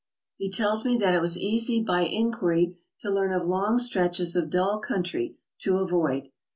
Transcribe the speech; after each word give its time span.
He 0.37 0.49
tells 0.49 0.83
ime 0.83 0.97
that 0.97 1.13
it 1.13 1.21
was 1.21 1.37
easy 1.37 1.79
by 1.79 2.01
inquiry 2.01 2.75
to 3.01 3.11
learn 3.11 3.31
of 3.31 3.45
long 3.45 3.77
stretches 3.77 4.35
of 4.35 4.49
dull 4.49 4.79
country 4.79 5.35
to 5.59 5.77
avoid. 5.77 6.31